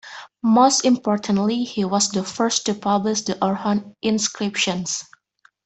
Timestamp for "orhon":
3.35-3.93